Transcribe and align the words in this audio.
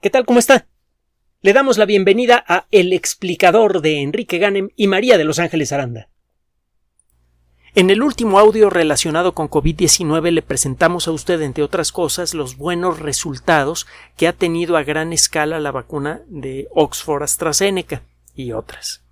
¿Qué 0.00 0.10
tal? 0.10 0.26
¿Cómo 0.26 0.38
está? 0.38 0.66
Le 1.40 1.54
damos 1.54 1.78
la 1.78 1.86
bienvenida 1.86 2.44
a 2.46 2.66
El 2.70 2.92
explicador 2.92 3.80
de 3.80 4.02
Enrique 4.02 4.36
Ganem 4.36 4.68
y 4.76 4.88
María 4.88 5.16
de 5.16 5.24
Los 5.24 5.38
Ángeles 5.38 5.72
Aranda. 5.72 6.10
En 7.74 7.88
el 7.88 8.02
último 8.02 8.38
audio 8.38 8.68
relacionado 8.68 9.34
con 9.34 9.48
COVID-19 9.48 10.32
le 10.32 10.42
presentamos 10.42 11.08
a 11.08 11.12
usted, 11.12 11.40
entre 11.40 11.64
otras 11.64 11.92
cosas, 11.92 12.34
los 12.34 12.58
buenos 12.58 12.98
resultados 12.98 13.86
que 14.18 14.28
ha 14.28 14.34
tenido 14.34 14.76
a 14.76 14.82
gran 14.82 15.14
escala 15.14 15.60
la 15.60 15.72
vacuna 15.72 16.20
de 16.26 16.68
Oxford 16.74 17.22
AstraZeneca 17.22 18.02
y 18.34 18.52
otras. 18.52 19.02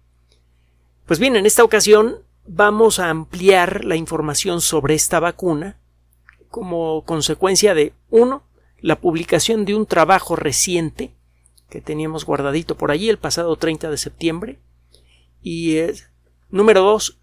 Pues 1.07 1.19
bien, 1.19 1.35
en 1.37 1.47
esta 1.47 1.65
ocasión 1.65 2.19
vamos 2.47 2.99
a 2.99 3.09
ampliar 3.09 3.87
la 3.87 3.97
información 3.97 4.61
sobre 4.61 4.95
esta 4.95 5.19
vacuna 5.19 5.79
como 6.51 7.05
consecuencia 7.05 7.73
de 7.73 7.95
uno 8.11 8.43
la 8.81 9.01
publicación 9.01 9.65
de 9.65 9.75
un 9.75 9.87
trabajo 9.87 10.37
reciente 10.37 11.15
que 11.71 11.81
teníamos 11.81 12.25
guardadito 12.25 12.77
por 12.77 12.91
allí 12.91 13.09
el 13.09 13.19
pasado 13.19 13.57
30 13.57 13.91
de 13.91 13.99
septiembre 13.99 14.59
y 15.43 15.77
eh, 15.77 15.95
número 16.51 16.83
dos 16.83 17.19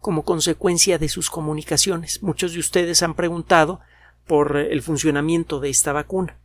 como 0.00 0.24
consecuencia 0.24 0.98
de 0.98 1.08
sus 1.08 1.30
comunicaciones. 1.30 2.22
Muchos 2.22 2.52
de 2.52 2.60
ustedes 2.60 3.02
han 3.02 3.14
preguntado 3.14 3.80
por 4.26 4.56
el 4.56 4.82
funcionamiento 4.82 5.58
de 5.60 5.70
esta 5.70 5.92
vacuna 5.92 6.38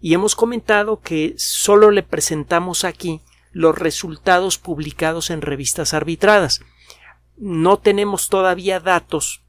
y 0.00 0.14
hemos 0.14 0.34
comentado 0.34 1.00
que 1.00 1.34
solo 1.38 1.90
le 1.90 2.02
presentamos 2.02 2.84
aquí 2.84 3.22
los 3.52 3.78
resultados 3.78 4.58
publicados 4.58 5.30
en 5.30 5.42
revistas 5.42 5.94
arbitradas. 5.94 6.60
No 7.36 7.78
tenemos 7.78 8.28
todavía 8.28 8.80
datos 8.80 9.42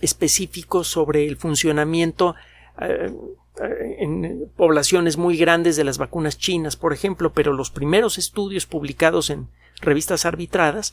específicos 0.00 0.88
sobre 0.88 1.26
el 1.26 1.36
funcionamiento 1.36 2.34
eh, 2.80 3.12
en 3.58 4.50
poblaciones 4.56 5.16
muy 5.16 5.36
grandes 5.36 5.76
de 5.76 5.84
las 5.84 5.98
vacunas 5.98 6.38
chinas, 6.38 6.76
por 6.76 6.92
ejemplo, 6.92 7.32
pero 7.32 7.52
los 7.52 7.70
primeros 7.70 8.18
estudios 8.18 8.66
publicados 8.66 9.30
en 9.30 9.48
revistas 9.80 10.26
arbitradas 10.26 10.92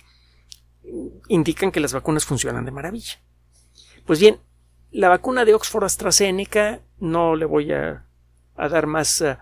indican 1.28 1.72
que 1.72 1.80
las 1.80 1.94
vacunas 1.94 2.26
funcionan 2.26 2.66
de 2.66 2.72
maravilla. 2.72 3.20
Pues 4.06 4.20
bien, 4.20 4.40
la 4.92 5.10
vacuna 5.10 5.46
de 5.46 5.54
Oxford 5.54 5.86
AstraZeneca 5.86 6.82
no 7.00 7.36
le 7.36 7.46
voy 7.46 7.72
a, 7.72 8.06
dar 8.56 8.88
más 8.88 9.22
eh, 9.22 9.38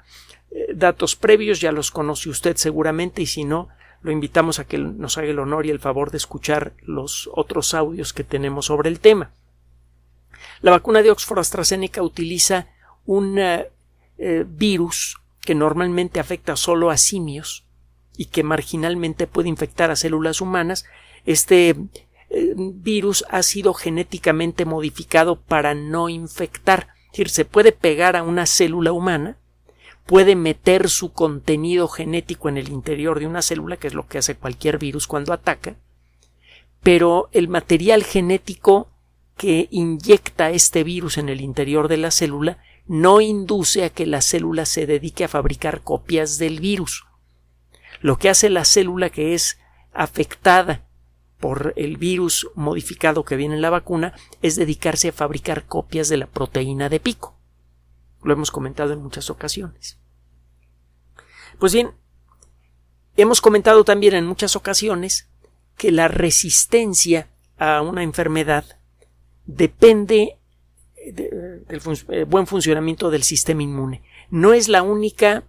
datos 0.74 1.16
previos, 1.16 1.60
ya 1.60 1.72
los 1.72 1.92
conoce 1.92 2.30
usted 2.30 2.56
seguramente 2.58 3.22
y 3.22 3.26
si 3.26 3.44
no, 3.44 3.70
lo 4.02 4.12
invitamos 4.12 4.60
a 4.60 4.66
que 4.66 4.78
nos 4.78 5.18
haga 5.18 5.30
el 5.30 5.40
honor 5.40 5.66
y 5.66 5.70
el 5.70 5.80
favor 5.80 6.12
de 6.12 6.18
escuchar 6.18 6.74
los 6.82 7.30
otros 7.34 7.74
audios 7.74 8.14
que 8.14 8.24
tenemos 8.24 8.68
sobre 8.68 8.90
el 8.90 9.00
tema. 9.00 9.32
La 10.62 10.72
vacuna 10.72 11.02
de 11.02 11.12
Oxford 11.12 11.40
AstraZeneca 11.40 12.02
utiliza 12.02 12.68
un 13.06 13.40
eh, 13.40 13.70
eh, 14.18 14.46
virus 14.48 15.18
que 15.42 15.56
normalmente 15.56 16.20
afecta 16.20 16.56
solo 16.56 16.92
a 16.92 16.98
simios 16.98 17.66
y 18.16 18.26
que 18.26 18.44
marginalmente 18.44 19.28
puede 19.28 19.50
infectar 19.50 19.90
a 19.90 19.96
células 19.96 20.42
humanas, 20.42 20.86
este 21.26 21.76
eh, 22.30 22.54
virus 22.56 23.26
ha 23.30 23.44
sido 23.44 23.74
genéticamente 23.74 24.66
modificado 24.66 25.38
para 25.38 25.74
no 25.74 26.10
infectar. 26.10 26.90
Es 27.06 27.12
decir, 27.12 27.30
se 27.30 27.46
puede 27.46 27.72
pegar 27.72 28.16
a 28.16 28.24
una 28.24 28.46
célula 28.46 28.92
humana, 28.92 29.38
puede 30.06 30.36
meter 30.36 30.90
su 30.90 31.14
contenido 31.14 31.88
genético 31.88 32.50
en 32.50 32.58
el 32.58 32.70
interior 32.70 33.20
de 33.20 33.28
una 33.28 33.42
célula, 33.42 33.78
que 33.78 33.88
es 33.88 33.94
lo 33.94 34.08
que 34.08 34.18
hace 34.18 34.36
cualquier 34.36 34.78
virus 34.78 35.08
cuando 35.08 35.34
ataca, 35.34 35.76
pero 36.84 37.30
el 37.32 37.48
material 37.48 38.04
genético 38.04 38.90
que 39.38 39.68
inyecta 39.72 40.52
este 40.52 40.84
virus 40.84 41.18
en 41.18 41.30
el 41.30 41.42
interior 41.42 41.88
de 41.88 41.98
la 41.98 42.12
célula 42.12 42.60
no 42.88 43.22
induce 43.22 43.84
a 43.84 43.90
que 43.90 44.06
la 44.06 44.22
célula 44.22 44.66
se 44.66 44.86
dedique 44.86 45.24
a 45.24 45.30
fabricar 45.30 45.82
copias 45.82 46.38
del 46.38 46.60
virus. 46.60 47.06
Lo 48.02 48.18
que 48.18 48.30
hace 48.30 48.50
la 48.50 48.66
célula 48.66 49.10
que 49.10 49.34
es 49.34 49.60
afectada 49.94 50.88
por 51.40 51.74
el 51.76 51.98
virus 51.98 52.50
modificado 52.56 53.26
que 53.26 53.36
viene 53.36 53.56
en 53.56 53.62
la 53.62 53.70
vacuna 53.70 54.14
es 54.42 54.56
dedicarse 54.56 55.10
a 55.10 55.14
fabricar 55.14 55.66
copias 55.66 56.08
de 56.10 56.18
la 56.18 56.28
proteína 56.28 56.90
de 56.90 57.00
pico. 57.00 57.38
Lo 58.24 58.34
hemos 58.34 58.52
comentado 58.52 58.94
en 58.94 59.02
muchas 59.02 59.30
ocasiones. 59.30 59.98
Pues 61.60 61.74
bien, 61.74 61.92
hemos 63.18 63.42
comentado 63.42 63.84
también 63.84 64.14
en 64.14 64.26
muchas 64.26 64.56
ocasiones 64.56 65.30
que 65.78 65.92
la 65.92 66.08
resistencia 66.08 67.30
a 67.58 67.82
una 67.82 68.04
enfermedad 68.04 68.66
depende 69.46 70.38
del 71.06 71.66
eh, 72.10 72.24
buen 72.26 72.48
funcionamiento 72.48 73.10
del 73.10 73.24
sistema 73.24 73.64
inmune. 73.64 74.02
No 74.30 74.54
es 74.54 74.68
la 74.68 74.84
única 74.84 75.44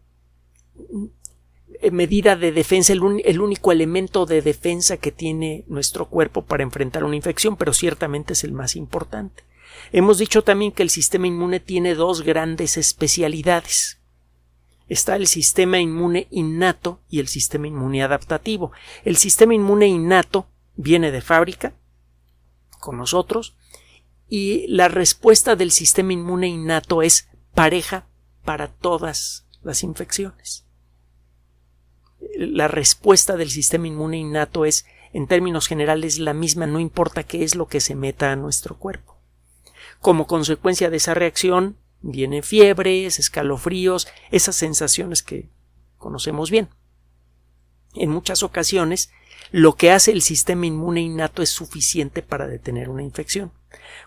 eh, 1.80 1.90
medida 1.90 2.36
de 2.36 2.52
defensa, 2.52 2.92
el, 2.92 3.40
único 3.40 3.72
elemento 3.72 4.24
de 4.26 4.40
defensa 4.40 4.96
que 4.96 5.12
tiene 5.12 5.64
nuestro 5.66 6.06
cuerpo 6.06 6.42
para 6.42 6.62
enfrentar 6.62 7.04
una 7.04 7.16
infección, 7.16 7.56
pero 7.56 7.72
ciertamente 7.72 8.32
es 8.34 8.44
el 8.44 8.52
más 8.52 8.76
importante. 8.76 9.44
Hemos 9.92 10.18
dicho 10.18 10.42
también 10.42 10.72
que 10.72 10.82
el 10.82 10.90
sistema 10.90 11.26
inmune 11.26 11.60
tiene 11.60 11.94
dos 11.94 12.22
grandes 12.22 12.76
especialidades. 12.76 13.98
Está 14.88 15.16
el 15.16 15.26
sistema 15.26 15.80
inmune 15.80 16.28
innato 16.30 17.00
y 17.08 17.20
el 17.20 17.28
sistema 17.28 17.66
inmune 17.66 18.02
adaptativo. 18.02 18.72
El 19.04 19.16
sistema 19.16 19.54
inmune 19.54 19.86
innato 19.86 20.46
viene 20.76 21.10
de 21.10 21.20
fábrica 21.20 21.74
con 22.80 22.96
nosotros 22.96 23.56
y 24.34 24.66
la 24.66 24.88
respuesta 24.88 25.56
del 25.56 25.70
sistema 25.70 26.14
inmune 26.14 26.48
innato 26.48 27.02
es 27.02 27.28
pareja 27.52 28.06
para 28.46 28.68
todas 28.68 29.46
las 29.62 29.82
infecciones. 29.82 30.64
La 32.38 32.66
respuesta 32.66 33.36
del 33.36 33.50
sistema 33.50 33.88
inmune 33.88 34.16
innato 34.16 34.64
es, 34.64 34.86
en 35.12 35.26
términos 35.26 35.68
generales, 35.68 36.18
la 36.18 36.32
misma, 36.32 36.66
no 36.66 36.80
importa 36.80 37.24
qué 37.24 37.44
es 37.44 37.56
lo 37.56 37.66
que 37.66 37.80
se 37.80 37.94
meta 37.94 38.32
a 38.32 38.36
nuestro 38.36 38.78
cuerpo. 38.78 39.18
Como 40.00 40.26
consecuencia 40.26 40.88
de 40.88 40.96
esa 40.96 41.12
reacción, 41.12 41.76
vienen 42.00 42.42
fiebres, 42.42 43.18
escalofríos, 43.18 44.08
esas 44.30 44.56
sensaciones 44.56 45.22
que 45.22 45.50
conocemos 45.98 46.50
bien. 46.50 46.70
En 47.96 48.08
muchas 48.08 48.42
ocasiones, 48.42 49.10
lo 49.50 49.76
que 49.76 49.90
hace 49.90 50.10
el 50.10 50.22
sistema 50.22 50.64
inmune 50.64 51.02
innato 51.02 51.42
es 51.42 51.50
suficiente 51.50 52.22
para 52.22 52.46
detener 52.46 52.88
una 52.88 53.02
infección. 53.02 53.52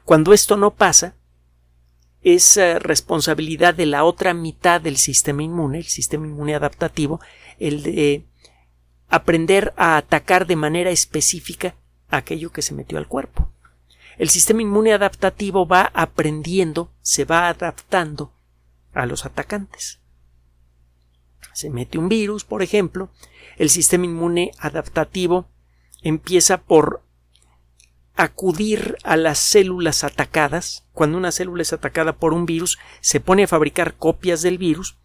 Cuando 0.03 0.34
esto 0.34 0.58
no 0.58 0.76
pasa, 0.76 1.16
es 2.22 2.58
eh, 2.58 2.80
responsabilidad 2.80 3.76
de 3.76 3.86
la 3.86 4.03
otra 4.03 4.34
mitad 4.34 4.81
del 4.81 4.98
sistema 4.98 5.44
inmune, 5.44 5.78
el 5.78 5.86
sistema 5.86 6.26
inmune 6.26 6.56
adaptativo, 6.56 7.20
el 7.59 7.84
de 7.84 8.25
aprender 9.08 9.74
a 9.78 9.98
atacar 9.98 10.48
de 10.48 10.56
manera 10.56 10.90
específica 10.90 11.75
aquello 12.09 12.52
que 12.52 12.62
se 12.62 12.74
metió 12.74 12.98
al 12.98 13.08
cuerpo. 13.08 13.50
El 14.18 14.30
sistema 14.30 14.62
inmune 14.62 14.94
adaptativo 14.94 15.68
va 15.68 15.92
aprendiendo, 15.94 16.92
se 17.02 17.25
va 17.25 17.48
adaptando 17.48 18.34
a 18.94 19.06
los 19.06 19.25
atacantes. 19.25 20.00
Se 21.54 21.70
mete 21.70 21.98
un 21.98 22.09
virus, 22.09 22.44
por 22.44 22.64
ejemplo, 22.64 23.09
el 23.58 23.70
sistema 23.70 24.06
inmune 24.06 24.52
adaptativo 24.58 25.48
empieza 26.02 26.62
por 26.62 27.05
acudir 28.16 28.98
a 29.03 29.18
las 29.18 29.40
células 29.40 30.03
atacadas. 30.03 30.86
Cuando 30.94 31.18
una 31.18 31.31
célula 31.31 31.62
es 31.62 31.74
atacada 31.74 32.14
por 32.14 32.34
un 32.34 32.46
virus, 32.46 32.78
se 33.02 33.20
pone 33.20 33.44
a 33.44 33.48
fabricar 33.48 33.96
copias 33.96 34.42
del 34.42 34.58
virus, 34.58 34.98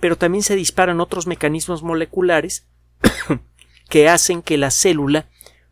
pero 0.00 0.16
también 0.16 0.42
se 0.42 0.56
disparan 0.56 1.00
otros 1.00 1.26
mecanismos 1.26 1.82
moleculares 1.82 2.66
que 3.88 4.08
hacen 4.08 4.42
que 4.42 4.58
la 4.58 4.70
célula 4.70 5.28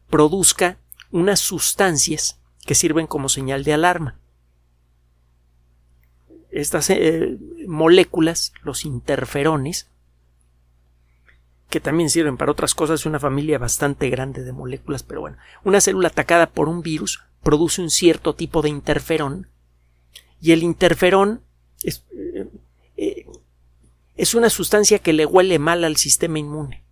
produzca 0.09 0.79
unas 1.11 1.41
sustancias 1.41 2.41
que 2.65 2.75
sirven 2.75 3.07
como 3.07 3.29
señal 3.29 3.65
de 3.65 3.73
alarma. 3.73 4.19
Estas 6.51 6.89
eh, 6.91 7.37
moléculas, 7.67 8.53
los 8.63 8.85
interferones, 8.85 9.89
que 11.69 11.81
también 11.81 12.11
sirven 12.11 12.37
para 12.37 12.53
otras 12.53 12.75
cosas, 12.75 13.07
una 13.07 13.19
familia 13.19 13.59
bastante 13.59 14.09
grande 14.09 14.45
de 14.45 14.53
moléculas, 14.53 15.03
pero 15.03 15.21
bueno, 15.21 15.37
una 15.65 15.81
célula 15.81 16.09
atacada 16.09 16.47
por 16.47 16.69
un 16.69 16.83
virus 16.83 17.23
produce 17.43 17.83
un 17.83 17.91
cierto 17.91 18.35
tipo 18.35 18.63
de 18.63 18.69
interferón 18.69 19.49
y 20.41 20.53
el 20.53 20.63
interferón 20.63 21.43
es, 21.83 22.05
eh, 22.17 22.49
eh, 22.97 23.27
es 24.17 24.35
una 24.35 24.51
sustancia 24.51 24.99
que 24.99 25.13
le 25.13 25.27
huele 25.27 25.59
mal 25.59 25.85
al 25.85 25.97
sistema 25.97 26.39
inmune. 26.39 26.83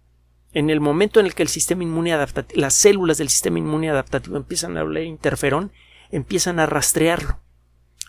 En 0.52 0.70
el 0.70 0.80
momento 0.80 1.18
en 1.18 1.26
el 1.26 1.34
que 1.34 1.42
el 1.42 1.48
sistema 1.48 1.82
inmune 1.82 2.12
adaptativo, 2.12 2.60
las 2.60 2.74
células 2.74 3.18
del 3.18 3.28
sistema 3.28 3.58
inmune 3.58 3.90
adaptativo 3.90 4.36
empiezan 4.36 4.76
a 4.76 4.82
oler 4.82 5.04
interferón, 5.04 5.72
empiezan 6.10 6.60
a 6.60 6.66
rastrearlo 6.66 7.38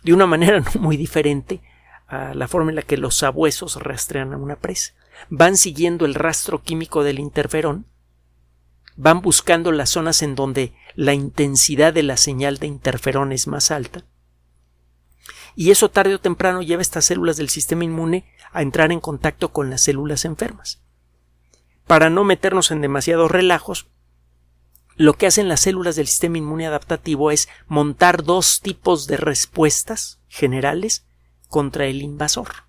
de 0.04 0.14
una 0.14 0.28
manera 0.28 0.60
no 0.76 0.82
muy 0.82 0.98
diferente 0.98 1.62
a 2.08 2.34
la 2.34 2.48
forma 2.48 2.72
en 2.72 2.76
la 2.76 2.82
que 2.84 2.98
los 2.98 3.16
sabuesos 3.16 3.82
rastrean 3.82 4.34
a 4.34 4.38
una 4.38 4.56
presa 4.56 4.94
van 5.30 5.58
siguiendo 5.58 6.06
el 6.06 6.16
rastro 6.16 6.62
químico 6.62 7.04
del 7.04 7.20
interferón, 7.20 7.88
van 8.96 9.22
buscando 9.22 9.72
las 9.72 9.90
zonas 9.90 10.22
en 10.22 10.36
donde 10.36 10.74
la 10.96 11.14
intensidad 11.14 11.94
de 11.94 12.04
la 12.04 12.18
señal 12.18 12.58
de 12.58 12.68
interferón 12.68 13.32
es 13.32 13.48
más 13.48 13.72
alta, 13.72 14.06
y 15.56 15.72
eso 15.72 15.90
tarde 15.90 16.16
o 16.16 16.20
temprano 16.20 16.62
lleva 16.62 16.82
a 16.82 16.84
estas 16.84 17.06
células 17.06 17.38
del 17.38 17.50
sistema 17.50 17.86
inmune 17.86 18.26
a 18.52 18.62
entrar 18.62 18.92
en 18.92 19.00
contacto 19.00 19.52
con 19.52 19.70
las 19.70 19.82
células 19.82 20.26
enfermas. 20.26 20.82
Para 21.88 22.10
no 22.10 22.24
meternos 22.24 22.72
en 22.72 22.82
demasiados 22.82 23.32
relajos, 23.32 23.88
lo 24.98 25.14
que 25.14 25.28
hacen 25.28 25.50
las 25.50 25.62
células 25.62 25.96
del 25.96 26.08
sistema 26.08 26.38
inmune 26.38 26.68
adaptativo 26.68 27.32
es 27.32 27.50
montar 27.68 28.24
dos 28.24 28.62
tipos 28.62 29.08
de 29.08 29.18
respuestas 29.18 30.20
generales 30.28 31.06
contra 31.48 31.86
el 31.86 32.02
invasor. 32.02 32.65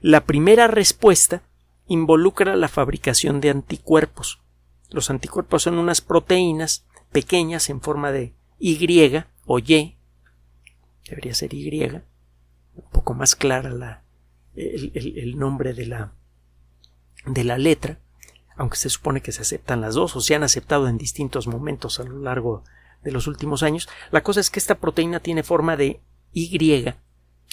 La 0.00 0.24
primera 0.24 0.66
respuesta 0.66 1.42
involucra 1.86 2.56
la 2.56 2.68
fabricación 2.68 3.40
de 3.42 3.50
anticuerpos. 3.50 4.40
Los 4.88 5.10
anticuerpos 5.10 5.64
son 5.64 5.76
unas 5.76 6.00
proteínas 6.00 6.86
pequeñas 7.12 7.68
en 7.68 7.82
forma 7.82 8.10
de 8.10 8.32
Y 8.58 8.78
o 9.44 9.58
Y, 9.58 9.98
debería 11.06 11.34
ser 11.34 11.52
Y, 11.52 11.84
un 11.84 12.90
poco 12.90 13.12
más 13.12 13.36
clara 13.36 13.70
la, 13.70 14.02
el, 14.54 15.36
nombre 15.38 15.74
de 15.74 15.84
la, 15.84 16.12
de 17.26 17.44
la 17.44 17.58
letra, 17.58 17.98
aunque 18.56 18.78
se 18.78 18.88
supone 18.88 19.20
que 19.20 19.32
se 19.32 19.42
aceptan 19.42 19.82
las 19.82 19.94
dos 19.96 20.16
o 20.16 20.22
se 20.22 20.34
han 20.34 20.44
aceptado 20.44 20.88
en 20.88 20.96
distintos 20.96 21.46
momentos 21.46 22.00
a 22.00 22.04
lo 22.04 22.20
largo 22.20 22.64
de 23.02 23.12
los 23.12 23.26
últimos 23.26 23.62
años. 23.62 23.86
La 24.12 24.22
cosa 24.22 24.40
es 24.40 24.48
que 24.48 24.60
esta 24.60 24.76
proteína 24.76 25.20
tiene 25.20 25.42
forma 25.42 25.76
de 25.76 26.00
Y 26.32 26.86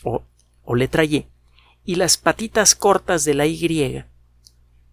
o, 0.04 0.24
o 0.64 0.76
letra 0.76 1.04
Y 1.04 1.28
y 1.88 1.96
las 1.96 2.18
patitas 2.18 2.76
cortas 2.76 3.24
de 3.24 3.34
la 3.34 3.46
Y 3.46 4.04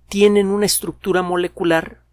tienen 0.09 0.47
una 0.47 0.65
estructura 0.65 1.23
molecular 1.23 2.05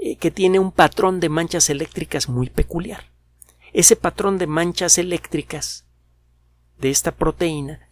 eh, 0.00 0.14
que 0.18 0.30
tiene 0.30 0.60
un 0.60 0.70
patrón 0.70 1.18
de 1.18 1.28
manchas 1.28 1.68
eléctricas 1.68 2.28
muy 2.28 2.48
peculiar. 2.48 3.10
Ese 3.72 3.96
patrón 3.96 4.38
de 4.38 4.46
manchas 4.46 4.98
eléctricas 4.98 5.84
de 6.78 6.90
esta 6.90 7.10
proteína 7.10 7.88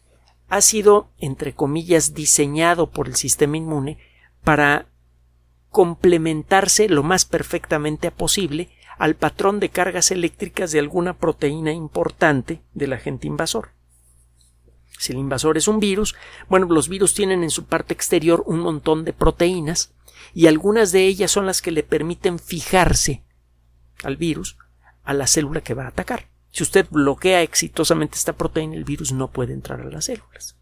ha 0.48 0.60
sido, 0.60 1.10
entre 1.18 1.54
comillas, 1.54 2.14
diseñado 2.14 2.90
por 2.90 3.08
el 3.08 3.16
sistema 3.16 3.56
inmune 3.56 3.98
para 4.44 4.86
complementarse 5.70 6.88
lo 6.88 7.02
más 7.02 7.24
perfectamente 7.24 8.12
posible 8.12 8.70
al 8.96 9.16
patrón 9.16 9.58
de 9.58 9.70
cargas 9.70 10.12
eléctricas 10.12 10.70
de 10.70 10.78
alguna 10.78 11.18
proteína 11.18 11.72
importante 11.72 12.62
del 12.74 12.92
agente 12.92 13.26
invasor. 13.26 13.79
Si 15.00 15.12
el 15.12 15.18
invasor 15.18 15.56
es 15.56 15.66
un 15.66 15.80
virus, 15.80 16.14
bueno, 16.50 16.66
los 16.66 16.90
virus 16.90 17.14
tienen 17.14 17.42
en 17.42 17.48
su 17.48 17.64
parte 17.64 17.94
exterior 17.94 18.44
un 18.44 18.60
montón 18.60 19.06
de 19.06 19.14
proteínas 19.14 19.94
y 20.34 20.46
algunas 20.46 20.92
de 20.92 21.06
ellas 21.06 21.30
son 21.30 21.46
las 21.46 21.62
que 21.62 21.70
le 21.70 21.82
permiten 21.82 22.38
fijarse 22.38 23.24
al 24.04 24.18
virus 24.18 24.58
a 25.02 25.14
la 25.14 25.26
célula 25.26 25.62
que 25.62 25.72
va 25.72 25.84
a 25.84 25.88
atacar. 25.88 26.28
Si 26.50 26.62
usted 26.62 26.86
bloquea 26.90 27.40
exitosamente 27.40 28.16
esta 28.16 28.34
proteína, 28.34 28.76
el 28.76 28.84
virus 28.84 29.10
no 29.10 29.30
puede 29.30 29.54
entrar 29.54 29.80
a 29.80 29.84
las 29.84 30.04
células. 30.04 30.58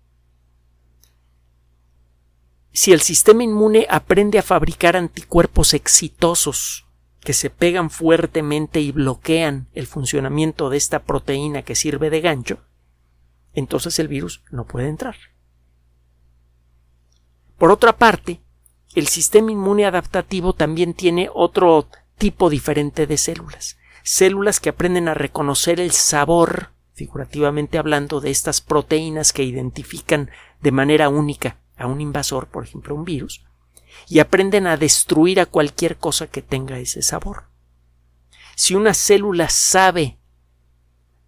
Si 2.71 2.93
el 2.93 3.01
sistema 3.01 3.43
inmune 3.43 3.89
aprende 3.91 4.39
a 4.39 4.45
fabricar 4.45 4.97
anticuerpos 4.97 5.75
exitosos 5.75 6.87
que 7.19 7.33
se 7.33 7.51
pegan 7.51 7.91
fuertemente 7.91 8.81
y 8.81 8.93
bloquean 8.93 9.67
el 9.73 9.89
funcionamiento 9.89 10.71
de 10.71 10.77
esta 10.77 11.03
proteína 11.03 11.63
que 11.63 11.75
sirve 11.75 12.09
de 12.09 12.21
gancho, 12.21 12.68
entonces 13.59 13.99
el 13.99 14.09
virus 14.09 14.43
no 14.51 14.65
puede 14.67 14.89
entrar. 14.89 15.17
Por 17.59 17.71
otra 17.71 17.97
parte, 17.97 18.41
el 18.95 19.09
sistema 19.09 19.51
inmune 19.51 19.85
adaptativo 19.85 20.55
también 20.55 20.95
tiene 20.95 21.29
otro 21.33 21.89
tipo 22.17 22.51
diferente 22.51 23.07
de 23.07 23.19
células. 23.19 23.79
Células 24.03 24.61
que 24.61 24.71
aprenden 24.71 25.09
a 25.09 25.15
reconocer 25.15 25.81
el 25.81 25.91
sabor, 25.91 26.71
figurativamente 26.95 27.79
hablando, 27.79 28.21
de 28.21 28.31
estas 28.31 28.61
proteínas 28.61 29.33
que 29.33 29.43
identifican 29.43 30.31
de 30.61 30.73
manera 30.73 31.09
única 31.09 31.59
a 31.77 31.87
un 31.87 32.01
invasor, 32.01 32.49
por 32.49 32.65
ejemplo, 32.65 32.95
un 32.95 33.05
virus, 33.05 33.45
y 34.09 34.21
aprenden 34.21 34.67
a 34.67 34.77
destruir 34.77 35.41
a 35.41 35.47
cualquier 35.47 35.97
cosa 35.97 36.27
que 36.27 36.43
tenga 36.43 36.79
ese 36.79 37.03
sabor. 37.03 37.45
Si 38.55 38.75
una 38.75 38.95
célula 38.95 39.49
sabe 39.49 40.19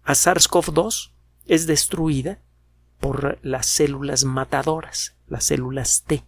a 0.03 0.13
SARS-CoV-2, 0.13 1.11
es 1.45 1.67
destruida 1.67 2.39
por 2.99 3.39
las 3.41 3.65
células 3.65 4.23
matadoras, 4.23 5.15
las 5.27 5.45
células 5.45 6.03
T. 6.05 6.23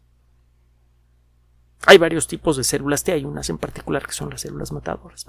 Hay 1.86 1.98
varios 1.98 2.27
tipos 2.27 2.57
de 2.57 2.63
células 2.63 3.04
T, 3.04 3.12
hay 3.12 3.25
unas 3.25 3.50
en 3.50 3.57
particular 3.57 4.06
que 4.06 4.13
son 4.13 4.30
las 4.30 4.42
células 4.42 4.71
matadoras. 4.71 5.25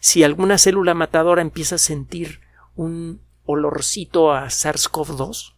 si 0.00 0.22
alguna 0.22 0.58
célula 0.58 0.94
matadora 0.94 1.42
empieza 1.42 1.76
a 1.76 1.78
sentir 1.78 2.40
un 2.74 3.22
olorcito 3.44 4.32
a 4.32 4.46
SARS-CoV-2, 4.46 5.54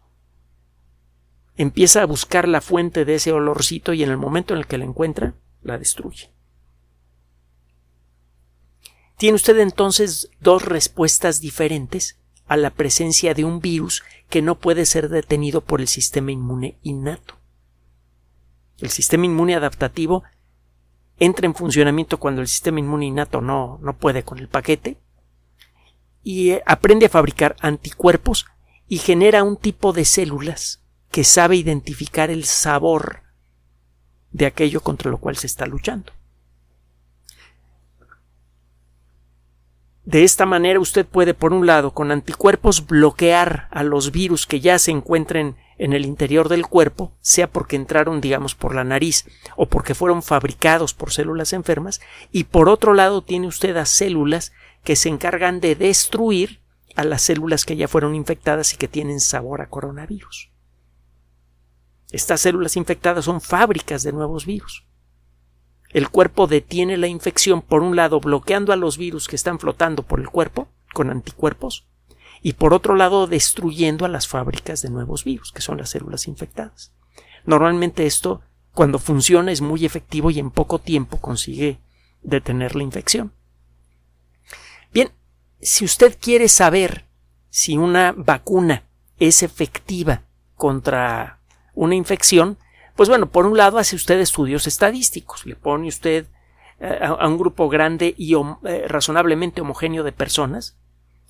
empieza 1.57 2.03
a 2.03 2.07
buscar 2.07 2.47
la 2.47 2.61
fuente 2.61 3.05
de 3.05 3.17
ese 3.17 3.33
olorcito 3.33 3.93
y 3.93 4.03
en 4.03 4.11
el 4.11 4.17
momento 4.17 4.55
en 4.55 4.61
el 4.61 4.67
que 4.67 4.79
la 4.79 4.85
encuentra, 4.85 5.35
la 5.63 5.79
destruye. 5.79 6.31
Tiene 9.17 9.35
usted 9.35 9.59
entonces 9.59 10.31
dos 10.41 10.65
respuestas 10.65 11.41
diferentes 11.41 12.21
a 12.49 12.56
la 12.56 12.71
presencia 12.71 13.35
de 13.35 13.45
un 13.45 13.61
virus 13.61 14.03
que 14.29 14.43
no 14.43 14.59
puede 14.59 14.87
ser 14.87 15.09
detenido 15.09 15.61
por 15.61 15.81
el 15.81 15.89
sistema 15.89 16.33
inmune 16.33 16.79
innato. 16.83 17.35
El 18.79 18.91
sistema 18.91 19.27
inmune 19.27 19.55
adaptativo 19.55 20.25
entra 21.19 21.47
en 21.47 21.55
funcionamiento 21.55 22.19
cuando 22.19 22.41
el 22.41 22.49
sistema 22.49 22.81
inmune 22.81 23.06
innato 23.06 23.41
no, 23.41 23.79
no 23.83 23.97
puede 23.97 24.23
con 24.23 24.39
el 24.39 24.49
paquete 24.49 24.99
y 26.23 26.50
eh, 26.50 26.62
aprende 26.67 27.06
a 27.06 27.11
fabricar 27.11 27.56
anticuerpos 27.61 28.47
y 28.87 28.99
genera 28.99 29.43
un 29.43 29.56
tipo 29.56 29.93
de 29.93 30.05
células 30.05 30.83
que 31.11 31.25
sabe 31.25 31.56
identificar 31.56 32.31
el 32.31 32.45
sabor 32.45 33.23
de 34.31 34.47
aquello 34.47 34.81
contra 34.81 35.11
lo 35.11 35.19
cual 35.19 35.37
se 35.37 35.47
está 35.47 35.67
luchando. 35.67 36.12
De 40.09 40.25
esta 40.25 40.47
manera 40.47 40.81
usted 40.81 41.05
puede, 41.05 41.35
por 41.35 41.53
un 41.53 41.67
lado, 41.67 41.91
con 41.91 42.11
anticuerpos 42.11 42.87
bloquear 42.87 43.69
a 43.71 43.83
los 43.83 44.11
virus 44.11 44.47
que 44.47 44.59
ya 44.59 44.79
se 44.79 44.91
encuentren 44.91 45.57
en 45.77 45.93
el 45.93 46.07
interior 46.07 46.49
del 46.49 46.67
cuerpo, 46.67 47.13
sea 47.21 47.51
porque 47.51 47.77
entraron, 47.77 48.23
digamos, 48.23 48.55
por 48.55 48.75
la 48.75 48.85
nariz 48.85 49.27
o 49.55 49.67
porque 49.67 49.95
fueron 49.95 50.23
fabricados 50.23 50.95
por 50.95 51.13
células 51.13 51.53
enfermas, 51.53 52.01
y 52.33 52.45
por 52.45 52.71
otro 52.71 52.95
lado 52.95 53.21
tiene 53.21 53.49
usted 53.49 53.77
a 53.77 53.85
células 53.85 54.55
que 54.83 54.97
se 54.97 55.11
encargan 55.11 55.61
de 55.61 55.75
destruir 55.75 56.63
a 56.97 57.05
las 57.05 57.21
células 57.21 57.67
que 57.67 57.77
ya 57.77 57.87
fueron 57.87 58.15
infectadas 58.15 58.73
y 58.73 58.79
que 58.79 58.89
tienen 58.89 59.21
sabor 59.21 59.61
a 59.61 59.69
coronavirus. 59.69 60.51
Estas 62.13 62.41
células 62.41 62.79
infectadas 62.79 63.27
son 63.27 63.43
fábricas 63.43 64.05
de 64.05 64.12
nuevos 64.12 64.47
virus. 64.47 64.87
El 65.90 66.11
cuerpo 66.11 66.47
detiene 66.47 66.97
la 66.97 67.07
infección, 67.07 67.62
por 67.62 67.83
un 67.83 67.97
lado, 67.97 68.21
bloqueando 68.21 68.73
a 68.73 68.76
los 68.76 68.99
virus 68.99 69.26
que 69.26 69.37
están 69.37 69.59
flotando 69.59 70.02
por 70.02 70.21
el 70.21 70.28
cuerpo, 70.28 70.68
con 70.92 71.11
anticuerpos, 71.11 71.87
y 72.42 72.54
por 72.54 72.75
otro 72.75 72.95
lado 72.95 73.26
destruyendo 73.26 74.04
a 74.04 74.09
las 74.09 74.28
fábricas 74.28 74.83
de 74.83 74.90
nuevos 74.90 75.25
virus, 75.25 75.52
que 75.52 75.62
son 75.62 75.78
las 75.78 75.90
células 75.90 76.28
infectadas. 76.28 76.92
Normalmente 77.45 78.07
esto, 78.07 78.42
cuando 78.73 78.99
funciona, 78.99 79.50
es 79.50 79.61
muy 79.61 79.85
efectivo 79.85 80.30
y 80.30 80.38
en 80.38 80.50
poco 80.50 80.78
tiempo 80.78 81.18
consigue 81.18 81.78
detener 82.23 82.76
la 82.76 82.83
infección. 82.83 83.33
Bien, 84.92 85.11
si 85.61 85.85
usted 85.85 86.18
quiere 86.21 86.49
saber 86.49 87.07
si 87.50 87.76
una 87.76 88.12
vacuna 88.12 88.85
es 89.18 89.42
efectiva 89.42 90.23
contra 90.54 91.40
una 91.75 91.95
infección, 91.95 92.59
pues 92.99 93.09
bueno, 93.09 93.31
por 93.31 93.47
un 93.47 93.57
lado 93.57 93.78
hace 93.78 93.95
usted 93.95 94.19
estudios 94.19 94.67
estadísticos, 94.67 95.47
le 95.47 95.55
pone 95.55 95.87
usted 95.87 96.26
eh, 96.81 96.99
a, 97.00 97.28
un 97.28 97.38
grupo 97.38 97.69
grande 97.69 98.12
y 98.19 98.35
eh, 98.35 98.88
razonablemente 98.88 99.61
homogéneo 99.61 100.02
de 100.02 100.11
personas, 100.11 100.76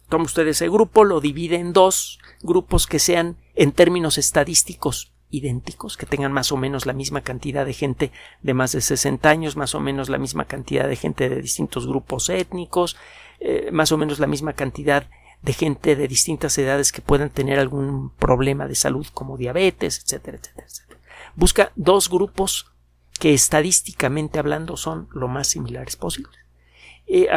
Toma 0.08 0.24
usted 0.24 0.46
ese 0.46 0.70
grupo, 0.70 1.04
lo 1.04 1.20
divide 1.20 1.56
en 1.56 1.74
dos 1.74 2.20
grupos 2.40 2.86
que 2.86 2.98
sean 2.98 3.36
en 3.54 3.72
términos 3.72 4.16
estadísticos 4.16 5.12
idénticos, 5.28 5.98
que 5.98 6.06
tengan 6.06 6.32
más 6.32 6.52
o 6.52 6.56
menos 6.56 6.86
la 6.86 6.94
misma 6.94 7.20
cantidad 7.20 7.66
de 7.66 7.74
gente 7.74 8.12
de 8.40 8.54
más 8.54 8.72
de 8.72 8.80
60 8.80 9.28
años, 9.28 9.54
más 9.54 9.74
o 9.74 9.80
menos 9.80 10.08
la 10.08 10.16
misma 10.16 10.46
cantidad 10.46 10.88
de 10.88 10.96
gente 10.96 11.28
de 11.28 11.42
distintos 11.42 11.86
grupos 11.86 12.30
étnicos, 12.30 12.96
eh, 13.40 13.68
más 13.72 13.92
o 13.92 13.98
menos 13.98 14.20
la 14.20 14.26
misma 14.26 14.54
cantidad 14.54 15.06
de 15.42 15.52
gente 15.52 15.96
de 15.96 16.08
distintas 16.08 16.56
edades 16.56 16.92
que 16.92 17.02
puedan 17.02 17.28
tener 17.28 17.58
algún 17.58 18.08
problema 18.18 18.66
de 18.66 18.74
salud 18.74 19.06
como 19.12 19.36
diabetes, 19.36 19.98
etcétera, 20.02 20.38
etcétera, 20.38 20.66
etcétera. 20.66 20.87
Busca 21.38 21.70
dos 21.76 22.10
grupos 22.10 22.66
que 23.20 23.32
estadísticamente 23.32 24.40
hablando 24.40 24.76
son 24.76 25.08
lo 25.12 25.28
más 25.28 25.46
similares 25.46 25.94
posibles. 25.94 26.36
Eh, 27.06 27.28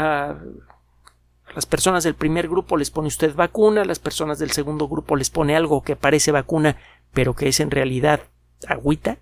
las 1.53 1.65
personas 1.67 2.03
del 2.03 2.15
primer 2.15 2.49
grupo 2.49 2.77
les 2.77 2.89
pone 2.89 3.09
usted 3.09 3.35
vacuna, 3.35 3.85
las 3.85 3.99
personas 3.99 4.39
del 4.39 4.49
segundo 4.49 4.87
grupo 4.87 5.15
les 5.15 5.29
pone 5.29 5.55
algo 5.55 5.83
que 5.83 5.95
parece 5.95 6.31
vacuna, 6.31 6.77
pero 7.13 7.35
que 7.35 7.47
es 7.47 7.59
en 7.59 7.69
realidad 7.69 8.21
agüita. 8.67 9.19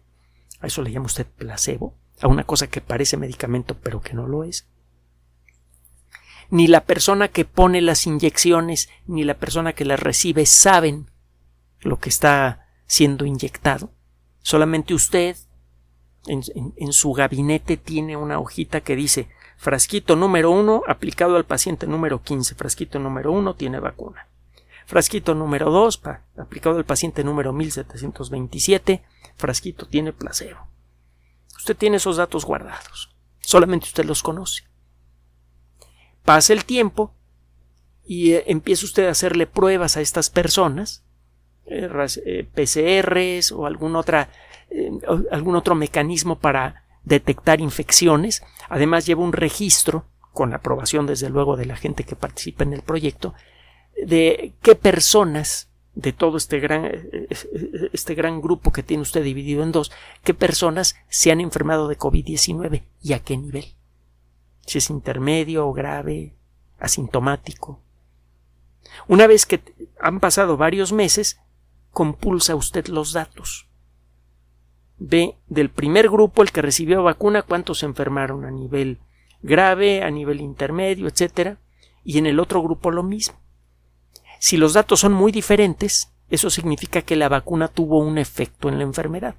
A 0.61 0.67
eso 0.67 0.81
le 0.81 0.93
llama 0.93 1.07
usted 1.07 1.25
placebo, 1.25 1.93
a 2.21 2.29
una 2.29 2.45
cosa 2.45 2.67
que 2.67 2.79
parece 2.79 3.17
medicamento, 3.17 3.75
pero 3.83 3.99
que 3.99 4.13
no 4.13 4.27
lo 4.27 4.45
es. 4.45 4.65
Ni 6.51 6.67
la 6.67 6.85
persona 6.85 7.27
que 7.27 7.43
pone 7.43 7.81
las 7.81 8.07
inyecciones, 8.07 8.87
ni 9.07 9.25
la 9.25 9.33
persona 9.33 9.73
que 9.73 9.83
las 9.83 9.99
recibe 9.99 10.45
saben 10.45 11.11
lo 11.81 11.99
que 11.99 12.07
está 12.07 12.69
siendo 12.87 13.25
inyectado. 13.25 13.91
Solamente 14.49 14.95
usted 14.95 15.37
en, 16.25 16.91
su 16.91 17.13
gabinete 17.13 17.77
tiene 17.77 18.17
una 18.17 18.39
hojita 18.39 18.81
que 18.81 18.95
dice 18.95 19.29
frasquito 19.57 20.15
número 20.15 20.49
uno 20.49 20.81
aplicado 20.87 21.35
al 21.35 21.45
paciente 21.45 21.85
número 21.85 22.23
15. 22.23 22.55
Frasquito 22.55 22.97
número 22.97 23.31
uno 23.31 23.53
tiene 23.53 23.79
vacuna. 23.79 24.27
Frasquito 24.87 25.35
número 25.35 25.69
dos 25.69 26.01
aplicado 26.35 26.77
al 26.77 26.85
paciente 26.85 27.23
número 27.23 27.53
1727. 27.53 29.03
Frasquito 29.35 29.87
tiene 29.87 30.13
placebo. 30.13 30.65
Usted 31.55 31.77
tiene 31.77 31.97
esos 31.97 32.17
datos 32.17 32.43
guardados. 32.43 33.15
Solamente 33.41 33.85
usted 33.85 34.05
los 34.05 34.23
conoce. 34.23 34.63
Pasa 36.25 36.53
el 36.53 36.65
tiempo 36.65 37.13
y 38.03 38.31
eh, 38.31 38.45
empieza 38.47 38.87
usted 38.87 39.09
a 39.09 39.11
hacerle 39.11 39.45
pruebas 39.45 39.95
a 39.95 40.01
estas 40.01 40.31
personas, 40.31 41.03
eh, 41.69 41.89
eh, 42.25 42.47
PCRs 42.53 43.51
o 43.51 43.65
algún, 43.65 43.95
otra, 43.95 44.29
algún 45.31 45.55
otro 45.55 45.75
mecanismo 45.75 46.39
para 46.39 46.83
detectar 47.03 47.61
infecciones. 47.61 48.43
Además 48.69 49.05
lleva 49.05 49.23
un 49.23 49.33
registro, 49.33 50.05
con 50.33 50.51
la 50.51 50.57
aprobación 50.57 51.05
desde 51.05 51.29
luego 51.29 51.57
de 51.57 51.65
la 51.65 51.75
gente 51.75 52.03
que 52.03 52.15
participa 52.15 52.63
en 52.63 52.73
el 52.73 52.81
proyecto, 52.81 53.33
de 54.01 54.53
qué 54.61 54.75
personas 54.75 55.69
de 55.95 56.13
todo 56.13 56.37
este 56.37 56.59
gran, 56.59 56.89
este 57.91 58.15
gran 58.15 58.39
grupo 58.39 58.71
que 58.71 58.83
tiene 58.83 59.01
usted 59.01 59.23
dividido 59.23 59.63
en 59.63 59.71
dos, 59.71 59.91
qué 60.23 60.33
personas 60.33 60.95
se 61.09 61.31
han 61.31 61.41
enfermado 61.41 61.87
de 61.87 61.97
COVID-19 61.97 62.83
y 63.01 63.13
a 63.13 63.19
qué 63.19 63.35
nivel. 63.37 63.65
Si 64.65 64.77
es 64.77 64.89
intermedio 64.89 65.67
o 65.67 65.73
grave, 65.73 66.35
asintomático. 66.79 67.81
Una 69.07 69.27
vez 69.27 69.45
que 69.45 69.61
han 69.99 70.19
pasado 70.19 70.57
varios 70.57 70.91
meses, 70.91 71.39
compulsa 71.91 72.55
usted 72.55 72.87
los 72.87 73.13
datos. 73.13 73.67
Ve 74.97 75.37
del 75.47 75.69
primer 75.69 76.09
grupo, 76.09 76.41
el 76.41 76.51
que 76.51 76.61
recibió 76.61 77.03
vacuna, 77.03 77.41
cuántos 77.41 77.79
se 77.79 77.85
enfermaron 77.85 78.45
a 78.45 78.51
nivel 78.51 78.99
grave, 79.41 80.03
a 80.03 80.11
nivel 80.11 80.41
intermedio, 80.41 81.07
etcétera, 81.07 81.57
y 82.03 82.17
en 82.17 82.25
el 82.25 82.39
otro 82.39 82.61
grupo 82.61 82.91
lo 82.91 83.03
mismo. 83.03 83.39
Si 84.39 84.57
los 84.57 84.73
datos 84.73 85.01
son 85.01 85.13
muy 85.13 85.31
diferentes, 85.31 86.11
eso 86.29 86.49
significa 86.49 87.01
que 87.01 87.15
la 87.15 87.29
vacuna 87.29 87.67
tuvo 87.67 87.99
un 87.99 88.17
efecto 88.17 88.69
en 88.69 88.77
la 88.77 88.83
enfermedad. 88.83 89.35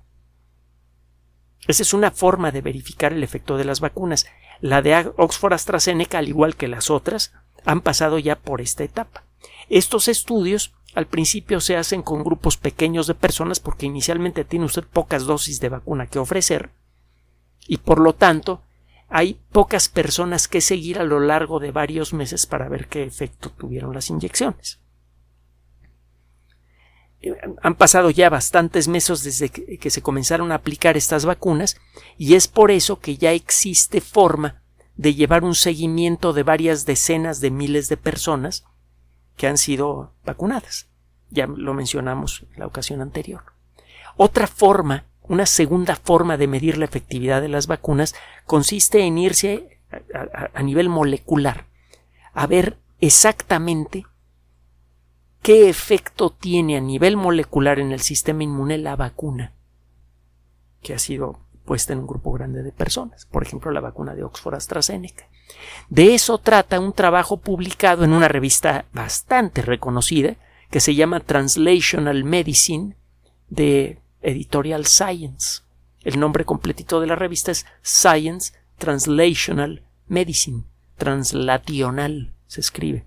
Esa 1.66 1.82
es 1.82 1.94
una 1.94 2.10
forma 2.10 2.50
de 2.50 2.62
verificar 2.62 3.12
el 3.12 3.22
efecto 3.22 3.56
de 3.56 3.64
las 3.64 3.80
vacunas. 3.80 4.26
La 4.60 4.82
de 4.82 5.12
Oxford 5.16 5.52
AstraZeneca, 5.52 6.18
al 6.18 6.28
igual 6.28 6.56
que 6.56 6.68
las 6.68 6.90
otras, 6.90 7.32
han 7.64 7.80
pasado 7.80 8.18
ya 8.18 8.36
por 8.36 8.60
esta 8.60 8.82
etapa. 8.82 9.24
Estos 9.68 10.08
estudios 10.08 10.74
al 10.94 11.06
principio 11.06 11.60
se 11.60 11.76
hacen 11.76 12.02
con 12.02 12.24
grupos 12.24 12.56
pequeños 12.56 13.06
de 13.06 13.14
personas 13.14 13.60
porque 13.60 13.86
inicialmente 13.86 14.44
tiene 14.44 14.64
usted 14.64 14.84
pocas 14.84 15.24
dosis 15.24 15.60
de 15.60 15.68
vacuna 15.68 16.06
que 16.06 16.18
ofrecer 16.18 16.70
y 17.66 17.78
por 17.78 18.00
lo 18.00 18.14
tanto 18.14 18.62
hay 19.08 19.40
pocas 19.52 19.88
personas 19.88 20.48
que 20.48 20.60
seguir 20.60 20.98
a 20.98 21.04
lo 21.04 21.20
largo 21.20 21.58
de 21.58 21.72
varios 21.72 22.12
meses 22.12 22.46
para 22.46 22.68
ver 22.68 22.88
qué 22.88 23.02
efecto 23.02 23.50
tuvieron 23.50 23.92
las 23.92 24.08
inyecciones. 24.08 24.80
Eh, 27.20 27.34
han 27.60 27.74
pasado 27.74 28.10
ya 28.10 28.30
bastantes 28.30 28.88
meses 28.88 29.22
desde 29.22 29.50
que 29.50 29.90
se 29.90 30.02
comenzaron 30.02 30.52
a 30.52 30.56
aplicar 30.56 30.96
estas 30.96 31.24
vacunas 31.24 31.76
y 32.16 32.34
es 32.34 32.48
por 32.48 32.70
eso 32.70 33.00
que 33.00 33.16
ya 33.16 33.32
existe 33.32 34.00
forma 34.00 34.62
de 34.96 35.14
llevar 35.14 35.44
un 35.44 35.54
seguimiento 35.54 36.32
de 36.32 36.42
varias 36.42 36.86
decenas 36.86 37.40
de 37.40 37.50
miles 37.50 37.88
de 37.88 37.96
personas 37.96 38.64
que 39.40 39.46
han 39.46 39.56
sido 39.56 40.12
vacunadas. 40.22 40.86
Ya 41.30 41.46
lo 41.46 41.72
mencionamos 41.72 42.44
en 42.52 42.60
la 42.60 42.66
ocasión 42.66 43.00
anterior. 43.00 43.40
Otra 44.18 44.46
forma, 44.46 45.06
una 45.22 45.46
segunda 45.46 45.96
forma 45.96 46.36
de 46.36 46.46
medir 46.46 46.76
la 46.76 46.84
efectividad 46.84 47.40
de 47.40 47.48
las 47.48 47.66
vacunas 47.66 48.14
consiste 48.44 49.00
en 49.00 49.16
irse 49.16 49.80
a, 50.52 50.62
nivel 50.62 50.90
molecular 50.90 51.64
a 52.34 52.46
ver 52.46 52.76
exactamente 53.00 54.04
qué 55.40 55.70
efecto 55.70 56.28
tiene 56.28 56.76
a 56.76 56.82
nivel 56.82 57.16
molecular 57.16 57.78
en 57.78 57.92
el 57.92 58.00
sistema 58.00 58.42
inmune 58.42 58.76
la 58.76 58.94
vacuna 58.94 59.54
que 60.82 60.92
ha 60.92 60.98
sido 60.98 61.38
puesta 61.64 61.94
en 61.94 62.00
un 62.00 62.06
grupo 62.06 62.30
grande 62.32 62.62
de 62.62 62.72
personas, 62.72 63.24
por 63.24 63.42
ejemplo 63.42 63.70
la 63.70 63.80
vacuna 63.80 64.14
de 64.14 64.22
Oxford 64.22 64.56
AstraZeneca. 64.56 65.29
De 65.88 66.14
eso 66.14 66.38
trata 66.38 66.80
un 66.80 66.92
trabajo 66.92 67.38
publicado 67.38 68.04
en 68.04 68.12
una 68.12 68.28
revista 68.28 68.84
bastante 68.92 69.62
reconocida 69.62 70.36
que 70.70 70.80
se 70.80 70.94
llama 70.94 71.20
Translational 71.20 72.24
Medicine 72.24 72.96
de 73.48 73.98
Editorial 74.22 74.86
Science. 74.86 75.62
El 76.02 76.18
nombre 76.18 76.44
completito 76.44 77.00
de 77.00 77.06
la 77.06 77.16
revista 77.16 77.50
es 77.50 77.66
Science 77.82 78.54
Translational 78.78 79.82
Medicine. 80.06 80.64
Translacional 80.96 82.32
se 82.46 82.60
escribe. 82.60 83.04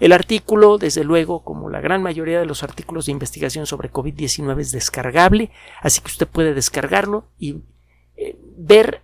El 0.00 0.12
artículo, 0.12 0.78
desde 0.78 1.04
luego, 1.04 1.42
como 1.42 1.68
la 1.68 1.80
gran 1.80 2.02
mayoría 2.02 2.38
de 2.38 2.46
los 2.46 2.62
artículos 2.62 3.06
de 3.06 3.12
investigación 3.12 3.66
sobre 3.66 3.90
COVID-19 3.90 4.60
es 4.60 4.72
descargable, 4.72 5.50
así 5.82 6.00
que 6.00 6.06
usted 6.06 6.28
puede 6.28 6.54
descargarlo 6.54 7.26
y 7.38 7.62
eh, 8.16 8.36
ver 8.56 9.02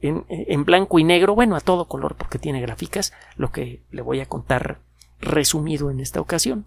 en, 0.00 0.64
blanco 0.64 0.98
y 0.98 1.04
negro, 1.04 1.34
bueno, 1.34 1.56
a 1.56 1.60
todo 1.60 1.86
color 1.86 2.16
porque 2.16 2.38
tiene 2.38 2.60
gráficas, 2.60 3.12
lo 3.36 3.50
que 3.50 3.82
le 3.90 4.02
voy 4.02 4.20
a 4.20 4.26
contar 4.26 4.80
resumido 5.20 5.90
en 5.90 6.00
esta 6.00 6.20
ocasión. 6.20 6.66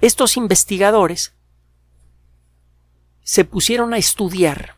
Estos 0.00 0.36
investigadores 0.36 1.34
se 3.22 3.44
pusieron 3.44 3.94
a 3.94 3.98
estudiar 3.98 4.76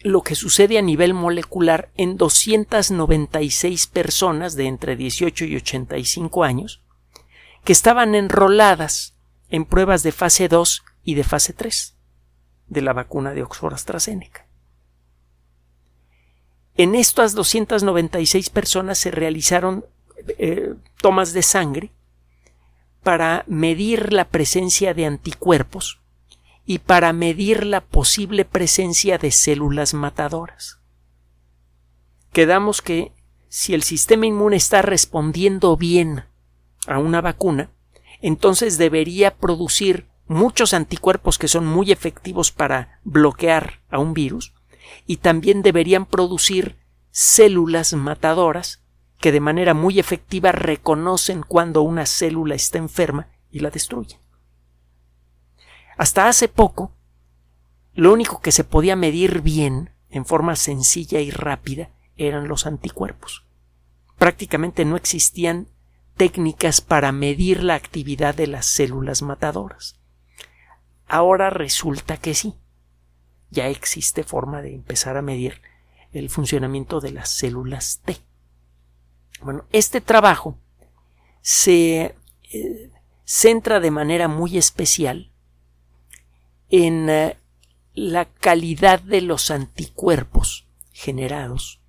lo 0.00 0.22
que 0.22 0.34
sucede 0.34 0.78
a 0.78 0.82
nivel 0.82 1.14
molecular 1.14 1.90
en 1.96 2.16
296 2.16 3.86
personas 3.88 4.54
de 4.54 4.66
entre 4.66 4.96
18 4.96 5.44
y 5.44 5.56
85 5.56 6.44
años 6.44 6.82
que 7.64 7.72
estaban 7.72 8.14
enroladas 8.14 9.14
en 9.50 9.64
pruebas 9.64 10.02
de 10.02 10.12
fase 10.12 10.48
2 10.48 10.84
y 11.04 11.14
de 11.14 11.24
fase 11.24 11.52
3 11.52 11.96
de 12.68 12.82
la 12.82 12.92
vacuna 12.92 13.32
de 13.32 13.42
Oxford 13.42 13.74
AstraZeneca. 13.74 14.47
En 16.78 16.94
estas 16.94 17.34
296 17.34 18.50
personas 18.50 18.98
se 18.98 19.10
realizaron 19.10 19.84
eh, 20.38 20.74
tomas 21.02 21.32
de 21.32 21.42
sangre 21.42 21.90
para 23.02 23.42
medir 23.48 24.12
la 24.12 24.28
presencia 24.28 24.94
de 24.94 25.04
anticuerpos 25.04 26.00
y 26.64 26.78
para 26.78 27.12
medir 27.12 27.66
la 27.66 27.80
posible 27.80 28.44
presencia 28.44 29.18
de 29.18 29.32
células 29.32 29.92
matadoras. 29.92 30.78
Quedamos 32.32 32.80
que 32.80 33.10
si 33.48 33.74
el 33.74 33.82
sistema 33.82 34.26
inmune 34.26 34.56
está 34.56 34.80
respondiendo 34.80 35.76
bien 35.76 36.26
a 36.86 37.00
una 37.00 37.20
vacuna, 37.20 37.72
entonces 38.20 38.78
debería 38.78 39.34
producir 39.34 40.06
muchos 40.28 40.74
anticuerpos 40.74 41.38
que 41.38 41.48
son 41.48 41.66
muy 41.66 41.90
efectivos 41.90 42.52
para 42.52 43.00
bloquear 43.02 43.80
a 43.90 43.98
un 43.98 44.14
virus 44.14 44.52
y 45.06 45.18
también 45.18 45.62
deberían 45.62 46.06
producir 46.06 46.76
células 47.10 47.94
matadoras 47.94 48.82
que 49.18 49.32
de 49.32 49.40
manera 49.40 49.74
muy 49.74 49.98
efectiva 49.98 50.52
reconocen 50.52 51.42
cuando 51.42 51.82
una 51.82 52.06
célula 52.06 52.54
está 52.54 52.78
enferma 52.78 53.28
y 53.50 53.60
la 53.60 53.70
destruyen. 53.70 54.18
Hasta 55.96 56.28
hace 56.28 56.46
poco, 56.48 56.92
lo 57.94 58.12
único 58.12 58.40
que 58.40 58.52
se 58.52 58.62
podía 58.62 58.94
medir 58.94 59.40
bien, 59.40 59.90
en 60.10 60.24
forma 60.24 60.54
sencilla 60.54 61.20
y 61.20 61.30
rápida, 61.30 61.90
eran 62.16 62.46
los 62.46 62.66
anticuerpos. 62.66 63.44
Prácticamente 64.16 64.84
no 64.84 64.96
existían 64.96 65.68
técnicas 66.16 66.80
para 66.80 67.10
medir 67.10 67.62
la 67.62 67.74
actividad 67.74 68.34
de 68.34 68.46
las 68.46 68.66
células 68.66 69.22
matadoras. 69.22 69.96
Ahora 71.08 71.50
resulta 71.50 72.16
que 72.16 72.34
sí 72.34 72.54
ya 73.50 73.68
existe 73.68 74.24
forma 74.24 74.62
de 74.62 74.74
empezar 74.74 75.16
a 75.16 75.22
medir 75.22 75.60
el 76.12 76.30
funcionamiento 76.30 77.00
de 77.00 77.12
las 77.12 77.30
células 77.30 78.00
T. 78.04 78.16
Bueno, 79.42 79.64
este 79.72 80.00
trabajo 80.00 80.58
se 81.40 82.16
eh, 82.52 82.90
centra 83.24 83.80
de 83.80 83.90
manera 83.90 84.28
muy 84.28 84.58
especial 84.58 85.30
en 86.70 87.08
eh, 87.08 87.36
la 87.94 88.26
calidad 88.26 89.00
de 89.00 89.20
los 89.20 89.50
anticuerpos 89.50 90.66
generados 90.92 91.80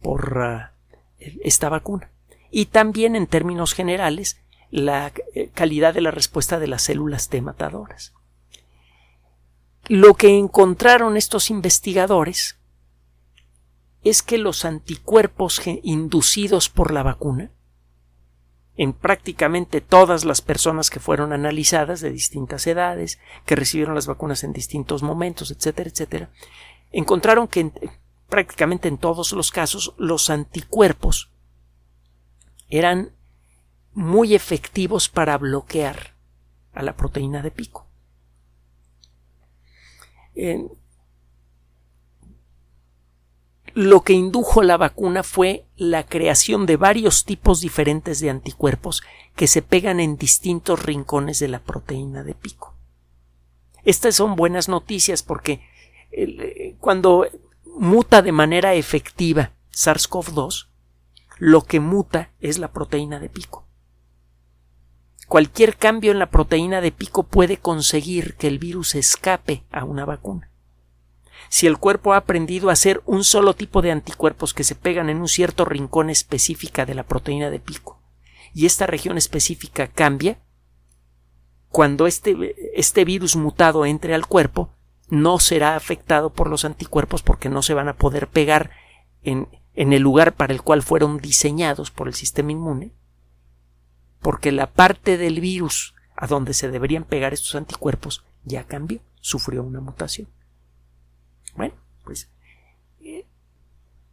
por 0.00 0.72
eh, 1.18 1.38
esta 1.42 1.68
vacuna 1.68 2.10
y 2.50 2.66
también 2.66 3.16
en 3.16 3.26
términos 3.26 3.74
generales 3.74 4.40
la 4.70 5.12
calidad 5.54 5.94
de 5.94 6.00
la 6.00 6.10
respuesta 6.10 6.58
de 6.58 6.66
las 6.66 6.82
células 6.82 7.28
T 7.28 7.40
matadoras. 7.40 8.12
Lo 9.88 10.14
que 10.14 10.38
encontraron 10.38 11.16
estos 11.16 11.50
investigadores 11.50 12.58
es 14.02 14.22
que 14.22 14.38
los 14.38 14.64
anticuerpos 14.64 15.60
inducidos 15.82 16.68
por 16.68 16.92
la 16.92 17.02
vacuna 17.02 17.50
en 18.76 18.92
prácticamente 18.92 19.80
todas 19.80 20.24
las 20.24 20.42
personas 20.42 20.90
que 20.90 21.00
fueron 21.00 21.32
analizadas 21.32 22.00
de 22.00 22.10
distintas 22.10 22.66
edades, 22.66 23.20
que 23.46 23.56
recibieron 23.56 23.94
las 23.94 24.06
vacunas 24.06 24.42
en 24.42 24.52
distintos 24.52 25.02
momentos, 25.02 25.50
etcétera, 25.50 25.90
etcétera, 25.90 26.30
encontraron 26.90 27.46
que 27.46 27.70
prácticamente 28.28 28.88
en 28.88 28.98
todos 28.98 29.32
los 29.32 29.52
casos 29.52 29.94
los 29.96 30.28
anticuerpos 30.28 31.30
eran 32.68 33.12
muy 33.92 34.34
efectivos 34.34 35.08
para 35.08 35.38
bloquear 35.38 36.14
a 36.72 36.82
la 36.82 36.96
proteína 36.96 37.42
de 37.42 37.52
pico. 37.52 37.83
Lo 43.74 44.02
que 44.02 44.12
indujo 44.12 44.62
la 44.62 44.76
vacuna 44.76 45.22
fue 45.22 45.66
la 45.76 46.06
creación 46.06 46.64
de 46.66 46.76
varios 46.76 47.24
tipos 47.24 47.60
diferentes 47.60 48.20
de 48.20 48.30
anticuerpos 48.30 49.02
que 49.34 49.48
se 49.48 49.62
pegan 49.62 49.98
en 49.98 50.16
distintos 50.16 50.82
rincones 50.84 51.40
de 51.40 51.48
la 51.48 51.58
proteína 51.58 52.22
de 52.22 52.34
pico. 52.34 52.74
Estas 53.84 54.14
son 54.14 54.36
buenas 54.36 54.68
noticias 54.68 55.22
porque 55.22 55.60
eh, 56.12 56.76
cuando 56.78 57.26
muta 57.76 58.22
de 58.22 58.32
manera 58.32 58.74
efectiva 58.74 59.52
SARS-CoV-2, 59.72 60.68
lo 61.38 61.62
que 61.62 61.80
muta 61.80 62.30
es 62.40 62.58
la 62.58 62.68
proteína 62.68 63.18
de 63.18 63.28
pico. 63.28 63.66
Cualquier 65.28 65.76
cambio 65.76 66.12
en 66.12 66.18
la 66.18 66.30
proteína 66.30 66.80
de 66.80 66.92
pico 66.92 67.22
puede 67.22 67.56
conseguir 67.56 68.34
que 68.34 68.46
el 68.46 68.58
virus 68.58 68.94
escape 68.94 69.64
a 69.70 69.84
una 69.84 70.04
vacuna. 70.04 70.50
Si 71.48 71.66
el 71.66 71.78
cuerpo 71.78 72.12
ha 72.12 72.18
aprendido 72.18 72.68
a 72.68 72.72
hacer 72.72 73.02
un 73.06 73.24
solo 73.24 73.54
tipo 73.54 73.82
de 73.82 73.90
anticuerpos 73.90 74.54
que 74.54 74.64
se 74.64 74.74
pegan 74.74 75.08
en 75.08 75.20
un 75.20 75.28
cierto 75.28 75.64
rincón 75.64 76.10
específica 76.10 76.86
de 76.86 76.94
la 76.94 77.04
proteína 77.04 77.50
de 77.50 77.60
pico, 77.60 78.02
y 78.52 78.66
esta 78.66 78.86
región 78.86 79.18
específica 79.18 79.88
cambia, 79.88 80.38
cuando 81.68 82.06
este, 82.06 82.54
este 82.78 83.04
virus 83.04 83.34
mutado 83.34 83.84
entre 83.84 84.14
al 84.14 84.26
cuerpo, 84.26 84.70
no 85.08 85.38
será 85.38 85.76
afectado 85.76 86.32
por 86.32 86.48
los 86.48 86.64
anticuerpos 86.64 87.22
porque 87.22 87.48
no 87.48 87.62
se 87.62 87.74
van 87.74 87.88
a 87.88 87.96
poder 87.96 88.28
pegar 88.28 88.70
en, 89.22 89.48
en 89.74 89.92
el 89.92 90.02
lugar 90.02 90.34
para 90.34 90.52
el 90.52 90.62
cual 90.62 90.82
fueron 90.82 91.18
diseñados 91.18 91.90
por 91.90 92.06
el 92.06 92.14
sistema 92.14 92.52
inmune, 92.52 92.92
porque 94.24 94.52
la 94.52 94.72
parte 94.72 95.18
del 95.18 95.42
virus 95.42 95.94
a 96.16 96.26
donde 96.26 96.54
se 96.54 96.70
deberían 96.70 97.04
pegar 97.04 97.34
estos 97.34 97.56
anticuerpos 97.56 98.24
ya 98.42 98.64
cambió, 98.64 99.00
sufrió 99.20 99.62
una 99.62 99.82
mutación. 99.82 100.28
Bueno, 101.54 101.74
pues 102.04 102.30
eh, 103.02 103.26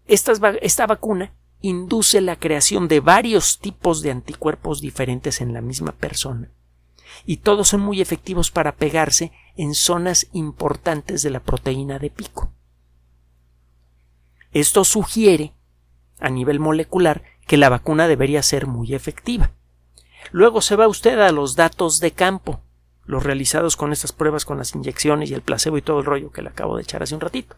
esta 0.06 0.86
vacuna 0.86 1.32
induce 1.62 2.20
la 2.20 2.36
creación 2.36 2.90
de 2.90 3.00
varios 3.00 3.60
tipos 3.60 4.02
de 4.02 4.12
anticuerpos 4.12 4.82
diferentes 4.82 5.40
en 5.40 5.54
la 5.54 5.62
misma 5.62 5.94
persona 5.94 6.52
y 7.26 7.38
todos 7.38 7.70
son 7.70 7.80
muy 7.80 8.02
efectivos 8.02 8.52
para 8.52 8.74
pegarse 8.74 9.32
en 9.56 9.74
zonas 9.74 10.28
importantes 10.34 11.22
de 11.22 11.30
la 11.30 11.40
proteína 11.40 12.00
de 12.00 12.10
pico. 12.10 12.52
Esto 14.52 14.84
sugiere, 14.84 15.54
a 16.20 16.30
nivel 16.30 16.60
molecular, 16.60 17.24
que 17.48 17.56
la 17.56 17.70
vacuna 17.70 18.10
debería 18.10 18.44
ser 18.44 18.68
muy 18.68 18.94
efectiva. 18.94 19.52
Luego 20.32 20.62
se 20.62 20.76
va 20.76 20.88
usted 20.88 21.20
a 21.20 21.32
los 21.32 21.56
datos 21.56 22.00
de 22.00 22.12
campo, 22.12 22.62
los 23.06 23.24
realizados 23.24 23.76
con 23.76 23.92
estas 23.92 24.12
pruebas 24.12 24.46
con 24.46 24.58
las 24.58 24.76
inyecciones 24.76 25.30
y 25.30 25.34
el 25.34 25.42
placebo 25.42 25.78
y 25.78 25.82
todo 25.82 26.00
el 26.00 26.06
rollo 26.06 26.32
que 26.32 26.42
le 26.42 26.50
acabo 26.50 26.78
de 26.78 26.84
echar 26.84 27.04
hace 27.04 27.16
un 27.16 27.22
ratito. 27.22 27.56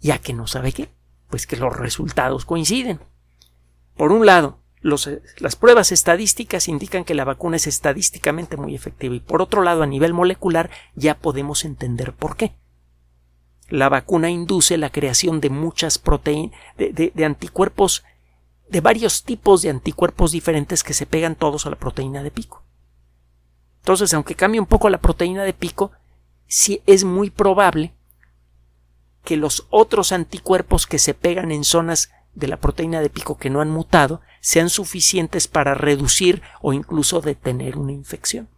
Ya 0.00 0.18
que 0.18 0.32
no 0.32 0.46
sabe 0.46 0.72
qué, 0.72 0.88
pues 1.28 1.46
que 1.46 1.56
los 1.56 1.76
resultados 1.76 2.44
coinciden. 2.44 3.00
Por 3.96 4.12
un 4.12 4.24
lado, 4.24 4.60
las 4.80 5.56
pruebas 5.56 5.92
estadísticas 5.92 6.68
indican 6.68 7.04
que 7.04 7.14
la 7.14 7.24
vacuna 7.24 7.56
es 7.56 7.66
estadísticamente 7.66 8.56
muy 8.56 8.74
efectiva 8.74 9.14
y 9.14 9.20
por 9.20 9.42
otro 9.42 9.62
lado, 9.62 9.82
a 9.82 9.86
nivel 9.86 10.14
molecular, 10.14 10.70
ya 10.94 11.18
podemos 11.18 11.66
entender 11.66 12.14
por 12.14 12.36
qué. 12.36 12.54
La 13.68 13.88
vacuna 13.88 14.30
induce 14.30 14.78
la 14.78 14.90
creación 14.90 15.40
de 15.40 15.50
muchas 15.50 15.98
proteínas, 15.98 16.58
de 16.76 17.24
anticuerpos, 17.24 18.04
de 18.70 18.80
varios 18.80 19.24
tipos 19.24 19.62
de 19.62 19.70
anticuerpos 19.70 20.30
diferentes 20.30 20.84
que 20.84 20.94
se 20.94 21.04
pegan 21.04 21.34
todos 21.34 21.66
a 21.66 21.70
la 21.70 21.76
proteína 21.76 22.22
de 22.22 22.30
pico. 22.30 22.62
Entonces, 23.80 24.14
aunque 24.14 24.36
cambie 24.36 24.60
un 24.60 24.66
poco 24.66 24.88
la 24.90 25.00
proteína 25.00 25.42
de 25.42 25.52
pico, 25.52 25.90
sí 26.46 26.80
es 26.86 27.02
muy 27.02 27.30
probable 27.30 27.94
que 29.24 29.36
los 29.36 29.66
otros 29.70 30.12
anticuerpos 30.12 30.86
que 30.86 31.00
se 31.00 31.14
pegan 31.14 31.50
en 31.50 31.64
zonas 31.64 32.10
de 32.34 32.46
la 32.46 32.58
proteína 32.58 33.00
de 33.00 33.10
pico 33.10 33.38
que 33.38 33.50
no 33.50 33.60
han 33.60 33.70
mutado 33.70 34.20
sean 34.40 34.70
suficientes 34.70 35.48
para 35.48 35.74
reducir 35.74 36.40
o 36.62 36.72
incluso 36.72 37.20
detener 37.20 37.76
una 37.76 37.92
infección. 37.92 38.48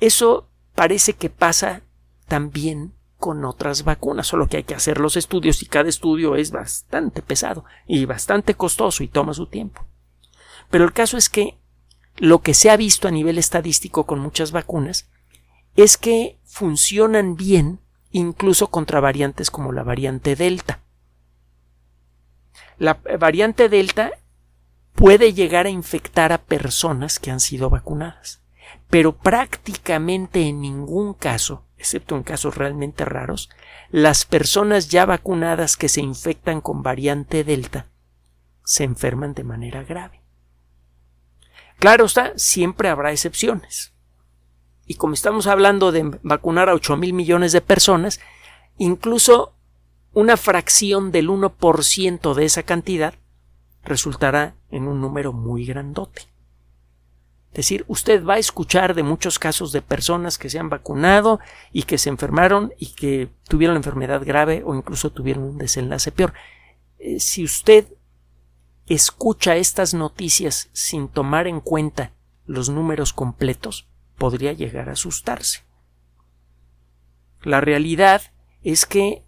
Eso 0.00 0.48
parece 0.74 1.12
que 1.12 1.28
pasa 1.28 1.82
también 2.28 2.93
con 3.24 3.42
otras 3.46 3.84
vacunas, 3.84 4.26
solo 4.26 4.48
que 4.48 4.58
hay 4.58 4.64
que 4.64 4.74
hacer 4.74 4.98
los 4.98 5.16
estudios 5.16 5.62
y 5.62 5.66
cada 5.66 5.88
estudio 5.88 6.36
es 6.36 6.50
bastante 6.50 7.22
pesado 7.22 7.64
y 7.86 8.04
bastante 8.04 8.52
costoso 8.52 9.02
y 9.02 9.08
toma 9.08 9.32
su 9.32 9.46
tiempo. 9.46 9.86
Pero 10.68 10.84
el 10.84 10.92
caso 10.92 11.16
es 11.16 11.30
que 11.30 11.58
lo 12.18 12.42
que 12.42 12.52
se 12.52 12.68
ha 12.68 12.76
visto 12.76 13.08
a 13.08 13.10
nivel 13.10 13.38
estadístico 13.38 14.04
con 14.04 14.18
muchas 14.18 14.52
vacunas 14.52 15.08
es 15.74 15.96
que 15.96 16.38
funcionan 16.44 17.34
bien 17.34 17.80
incluso 18.10 18.66
contra 18.66 19.00
variantes 19.00 19.50
como 19.50 19.72
la 19.72 19.84
variante 19.84 20.36
Delta. 20.36 20.82
La 22.76 23.00
variante 23.18 23.70
Delta 23.70 24.10
puede 24.92 25.32
llegar 25.32 25.64
a 25.64 25.70
infectar 25.70 26.30
a 26.30 26.42
personas 26.42 27.18
que 27.18 27.30
han 27.30 27.40
sido 27.40 27.70
vacunadas, 27.70 28.42
pero 28.90 29.16
prácticamente 29.16 30.42
en 30.42 30.60
ningún 30.60 31.14
caso, 31.14 31.64
excepto 31.84 32.16
en 32.16 32.22
casos 32.22 32.56
realmente 32.56 33.04
raros, 33.04 33.50
las 33.90 34.24
personas 34.24 34.88
ya 34.88 35.04
vacunadas 35.04 35.76
que 35.76 35.90
se 35.90 36.00
infectan 36.00 36.62
con 36.62 36.82
variante 36.82 37.44
Delta 37.44 37.88
se 38.64 38.84
enferman 38.84 39.34
de 39.34 39.44
manera 39.44 39.84
grave. 39.84 40.22
Claro 41.78 42.06
está, 42.06 42.32
siempre 42.36 42.88
habrá 42.88 43.12
excepciones. 43.12 43.92
Y 44.86 44.94
como 44.94 45.12
estamos 45.12 45.46
hablando 45.46 45.92
de 45.92 46.18
vacunar 46.22 46.70
a 46.70 46.74
8 46.74 46.96
mil 46.96 47.12
millones 47.12 47.52
de 47.52 47.60
personas, 47.60 48.18
incluso 48.78 49.54
una 50.14 50.38
fracción 50.38 51.12
del 51.12 51.28
1% 51.28 52.32
de 52.32 52.44
esa 52.46 52.62
cantidad 52.62 53.14
resultará 53.82 54.54
en 54.70 54.88
un 54.88 55.02
número 55.02 55.34
muy 55.34 55.66
grandote. 55.66 56.22
Decir, 57.54 57.84
usted 57.86 58.24
va 58.24 58.34
a 58.34 58.38
escuchar 58.38 58.94
de 58.94 59.04
muchos 59.04 59.38
casos 59.38 59.70
de 59.70 59.80
personas 59.80 60.38
que 60.38 60.50
se 60.50 60.58
han 60.58 60.68
vacunado 60.68 61.38
y 61.72 61.84
que 61.84 61.98
se 61.98 62.08
enfermaron 62.08 62.72
y 62.78 62.94
que 62.94 63.28
tuvieron 63.48 63.74
la 63.74 63.78
enfermedad 63.78 64.24
grave 64.24 64.64
o 64.66 64.74
incluso 64.74 65.10
tuvieron 65.10 65.44
un 65.44 65.58
desenlace 65.58 66.10
peor. 66.10 66.34
Eh, 66.98 67.20
si 67.20 67.44
usted 67.44 67.86
escucha 68.88 69.54
estas 69.54 69.94
noticias 69.94 70.68
sin 70.72 71.06
tomar 71.06 71.46
en 71.46 71.60
cuenta 71.60 72.10
los 72.44 72.70
números 72.70 73.12
completos, 73.12 73.86
podría 74.18 74.52
llegar 74.52 74.88
a 74.88 74.92
asustarse. 74.92 75.62
La 77.42 77.60
realidad 77.60 78.22
es 78.64 78.84
que 78.84 79.22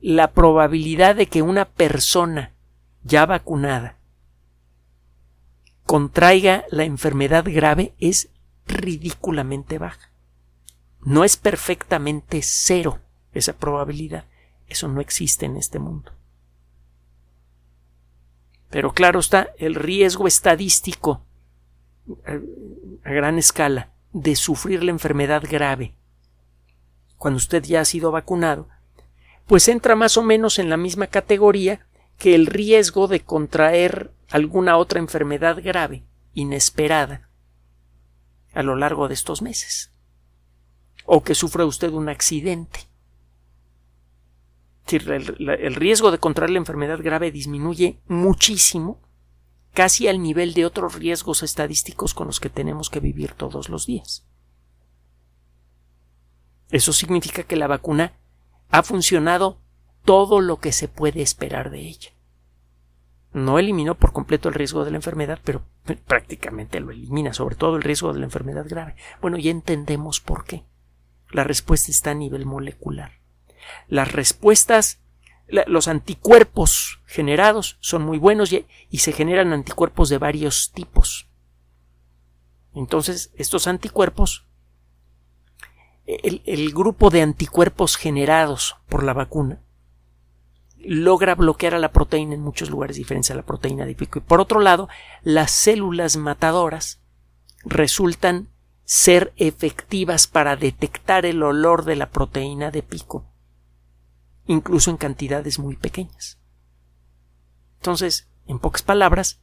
la 0.00 0.32
probabilidad 0.32 1.14
de 1.14 1.26
que 1.26 1.42
una 1.42 1.66
persona 1.66 2.52
ya 3.04 3.26
vacunada 3.26 3.99
contraiga 5.90 6.66
la 6.70 6.84
enfermedad 6.84 7.44
grave 7.44 7.94
es 7.98 8.28
ridículamente 8.64 9.78
baja. 9.78 10.12
No 11.00 11.24
es 11.24 11.36
perfectamente 11.36 12.42
cero 12.44 13.00
esa 13.32 13.54
probabilidad. 13.54 14.24
Eso 14.68 14.86
no 14.86 15.00
existe 15.00 15.46
en 15.46 15.56
este 15.56 15.80
mundo. 15.80 16.12
Pero 18.68 18.92
claro 18.92 19.18
está, 19.18 19.48
el 19.58 19.74
riesgo 19.74 20.28
estadístico 20.28 21.24
a 22.24 23.10
gran 23.10 23.36
escala 23.36 23.90
de 24.12 24.36
sufrir 24.36 24.84
la 24.84 24.92
enfermedad 24.92 25.42
grave 25.42 25.96
cuando 27.16 27.38
usted 27.38 27.64
ya 27.64 27.80
ha 27.80 27.84
sido 27.84 28.12
vacunado 28.12 28.68
pues 29.48 29.66
entra 29.66 29.96
más 29.96 30.16
o 30.16 30.22
menos 30.22 30.60
en 30.60 30.70
la 30.70 30.76
misma 30.76 31.08
categoría 31.08 31.84
que 32.16 32.36
el 32.36 32.46
riesgo 32.46 33.08
de 33.08 33.18
contraer 33.24 34.12
alguna 34.30 34.76
otra 34.76 35.00
enfermedad 35.00 35.60
grave, 35.62 36.04
inesperada, 36.32 37.28
a 38.54 38.62
lo 38.62 38.76
largo 38.76 39.08
de 39.08 39.14
estos 39.14 39.42
meses. 39.42 39.90
O 41.04 41.22
que 41.22 41.34
sufra 41.34 41.66
usted 41.66 41.90
un 41.90 42.08
accidente. 42.08 42.80
El, 44.86 45.74
riesgo 45.76 46.10
de 46.10 46.18
contraer 46.18 46.50
la 46.50 46.58
enfermedad 46.58 46.98
grave 47.00 47.30
disminuye 47.30 48.00
muchísimo, 48.08 49.00
casi 49.72 50.08
al 50.08 50.20
nivel 50.20 50.52
de 50.52 50.66
otros 50.66 50.94
riesgos 50.94 51.44
estadísticos 51.44 52.12
con 52.12 52.26
los 52.26 52.40
que 52.40 52.50
tenemos 52.50 52.90
que 52.90 52.98
vivir 52.98 53.34
todos 53.34 53.68
los 53.68 53.86
días. 53.86 54.26
Eso 56.70 56.92
significa 56.92 57.44
que 57.44 57.56
la 57.56 57.68
vacuna 57.68 58.14
ha 58.70 58.82
funcionado 58.82 59.58
todo 60.04 60.40
lo 60.40 60.58
que 60.58 60.72
se 60.72 60.88
puede 60.88 61.22
esperar 61.22 61.70
de 61.70 61.80
ella. 61.80 62.10
No 63.32 63.58
eliminó 63.58 63.94
por 63.94 64.12
completo 64.12 64.48
el 64.48 64.54
riesgo 64.54 64.84
de 64.84 64.90
la 64.90 64.96
enfermedad, 64.96 65.38
pero 65.44 65.62
prácticamente 66.06 66.80
lo 66.80 66.90
elimina, 66.90 67.32
sobre 67.32 67.54
todo 67.54 67.76
el 67.76 67.82
riesgo 67.82 68.12
de 68.12 68.18
la 68.18 68.24
enfermedad 68.24 68.66
grave. 68.68 68.96
Bueno, 69.20 69.38
ya 69.38 69.50
entendemos 69.50 70.20
por 70.20 70.44
qué. 70.44 70.64
La 71.30 71.44
respuesta 71.44 71.92
está 71.92 72.10
a 72.10 72.14
nivel 72.14 72.44
molecular. 72.44 73.20
Las 73.86 74.10
respuestas, 74.12 75.00
los 75.46 75.86
anticuerpos 75.86 77.00
generados 77.06 77.78
son 77.80 78.02
muy 78.02 78.18
buenos 78.18 78.52
y, 78.52 78.66
se 78.98 79.12
generan 79.12 79.52
anticuerpos 79.52 80.08
de 80.08 80.18
varios 80.18 80.72
tipos. 80.72 81.28
Entonces, 82.74 83.32
estos 83.36 83.68
anticuerpos, 83.68 84.46
el, 86.06 86.42
el 86.46 86.72
grupo 86.72 87.10
de 87.10 87.22
anticuerpos 87.22 87.96
generados 87.96 88.76
por 88.88 89.04
la 89.04 89.12
vacuna, 89.12 89.60
logra 90.84 91.34
bloquear 91.34 91.74
a 91.74 91.78
la 91.78 91.92
proteína 91.92 92.34
en 92.34 92.40
muchos 92.40 92.70
lugares 92.70 92.96
diferentes 92.96 93.30
a 93.30 93.34
la 93.34 93.42
proteína 93.42 93.86
de 93.86 93.94
pico. 93.94 94.18
Y 94.18 94.22
por 94.22 94.40
otro 94.40 94.60
lado, 94.60 94.88
las 95.22 95.50
células 95.50 96.16
matadoras 96.16 97.00
resultan 97.64 98.48
ser 98.84 99.32
efectivas 99.36 100.26
para 100.26 100.56
detectar 100.56 101.26
el 101.26 101.42
olor 101.42 101.84
de 101.84 101.96
la 101.96 102.10
proteína 102.10 102.70
de 102.70 102.82
pico, 102.82 103.24
incluso 104.46 104.90
en 104.90 104.96
cantidades 104.96 105.58
muy 105.58 105.76
pequeñas. 105.76 106.38
Entonces, 107.76 108.28
en 108.46 108.58
pocas 108.58 108.82
palabras, 108.82 109.40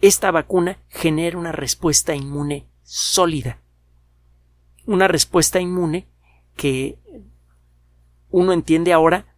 esta 0.00 0.30
vacuna 0.30 0.78
genera 0.88 1.36
una 1.36 1.52
respuesta 1.52 2.14
inmune 2.14 2.66
sólida. 2.82 3.60
Una 4.86 5.06
respuesta 5.06 5.60
inmune 5.60 6.08
que 6.56 6.98
uno 8.30 8.52
entiende 8.52 8.92
ahora 8.92 9.29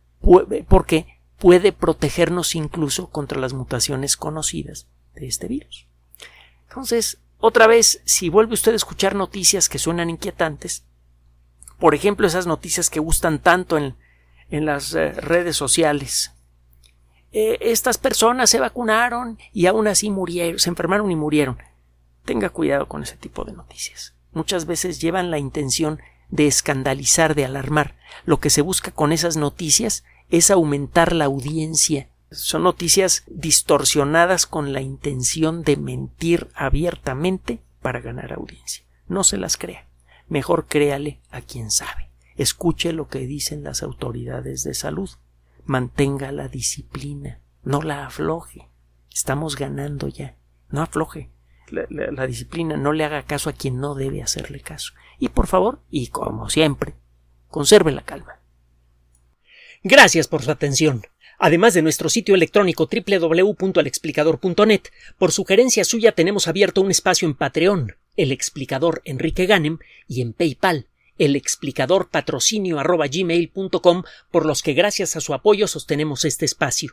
porque 0.69 1.19
puede 1.39 1.73
protegernos 1.73 2.55
incluso 2.55 3.11
contra 3.11 3.41
las 3.41 3.53
mutaciones 3.53 4.17
conocidas 4.17 4.87
de 5.15 5.27
este 5.27 5.49
virus. 5.49 5.87
Entonces, 6.69 7.19
otra 7.39 7.67
vez, 7.67 8.01
si 8.05 8.29
vuelve 8.29 8.55
usted 8.55 8.73
a 8.73 8.77
escuchar 8.77 9.17
noticias 9.17 9.69
que 9.69 9.81
suenan 9.81 10.11
inquietantes, 10.11 10.85
por 11.79 11.97
ejemplo, 11.97 12.27
esas 12.27 12.47
noticias 12.47 12.89
que 12.89 13.01
gustan 13.01 13.41
tanto 13.41 13.77
en, 13.77 13.97
las 14.51 14.95
eh, 14.95 15.11
redes 15.13 15.57
sociales, 15.57 16.31
eh, 17.33 17.59
estas 17.61 17.99
personas 17.99 18.51
se 18.51 18.61
vacunaron 18.61 19.39
y 19.53 19.67
aún 19.67 19.89
así 19.89 20.11
murieron, 20.11 20.61
se 20.61 20.69
enfermaron 20.69 21.11
y 21.11 21.17
murieron. 21.17 21.59
Tenga 22.25 22.51
cuidado 22.51 22.87
con 22.87 23.03
ese 23.03 23.17
tipo 23.17 23.45
de 23.45 23.53
noticias. 23.53 24.15
Muchas 24.33 24.67
veces 24.67 25.01
llevan 25.01 25.33
la 25.33 25.39
intención 25.39 26.01
de 26.33 26.49
escandalizar, 26.49 27.37
de 27.37 27.45
alarmar. 27.45 27.95
Lo 28.25 28.41
que 28.41 28.51
se 28.51 28.63
busca 28.63 28.91
con 28.91 29.13
esas 29.13 29.37
noticias 29.37 30.03
es 30.31 30.51
aumentar 30.51 31.13
la 31.13 31.27
audiencia. 31.27 32.09
Son 32.31 32.63
noticias 32.65 33.23
distorsionadas 33.27 34.47
con 34.47 34.73
la 34.73 34.81
intención 34.81 35.63
de 35.63 35.77
mentir 35.77 36.49
abiertamente 36.55 37.63
para 37.83 38.01
ganar 38.01 38.33
audiencia. 38.33 38.85
No 39.07 39.23
se 39.23 39.37
las 39.37 39.59
crea. 39.59 39.87
Mejor 40.27 40.67
créale 40.67 41.21
a 41.31 41.43
quien 41.43 41.71
sabe. 41.71 42.11
Escuche 42.37 42.95
lo 42.95 43.09
que 43.09 43.21
dicen 43.21 43.63
las 43.63 43.83
autoridades 43.83 44.65
de 44.65 44.73
salud. 44.73 45.11
Mantenga 45.67 46.33
la 46.33 46.49
disciplina. 46.49 47.41
No 47.63 47.83
la 47.83 48.07
afloje. 48.07 48.71
Estamos 49.13 49.57
ganando 49.57 50.09
ya. 50.09 50.37
No 50.71 50.81
afloje. 50.81 51.31
La, 51.73 52.27
disciplina 52.27 52.77
no 52.77 52.93
le 52.93 53.05
haga 53.05 53.23
caso 53.23 53.49
a 53.49 53.55
quien 53.55 53.81
no 53.81 53.95
debe 53.95 54.23
hacerle 54.23 54.61
caso. 54.61 54.93
Y 55.19 55.31
por 55.31 55.47
favor, 55.47 55.81
y 55.91 56.09
como 56.09 56.51
siempre, 56.51 56.95
conserve 57.49 57.93
la 57.93 58.03
calma. 58.03 58.41
Gracias 59.83 60.29
por 60.29 60.43
su 60.43 60.51
atención. 60.51 61.03
Además 61.39 61.75
de 61.75 61.83
nuestro 61.83 62.09
sitio 62.09 62.35
electrónico 62.35 62.89
www.alexplicador.net, 62.89 64.83
por 65.19 65.33
sugerencia 65.33 65.85
suya 65.85 66.13
tenemos 66.13 66.47
abierto 66.47 66.83
un 66.83 66.91
espacio 66.91 67.27
en 67.27 67.35
Patreon, 67.35 67.97
el 68.17 68.31
explicador 68.31 69.03
Enrique 69.05 69.47
Ganem, 69.47 69.79
y 70.07 70.21
en 70.21 70.35
PayPal, 70.35 70.87
el 71.19 71.37
explicador 71.37 72.11
patrocinio 72.11 72.79
por 74.31 74.47
los 74.47 74.63
que 74.63 74.75
gracias 74.75 75.17
a 75.17 75.21
su 75.21 75.35
apoyo 75.35 75.67
sostenemos 75.67 76.25
este 76.25 76.45
espacio. 76.45 76.93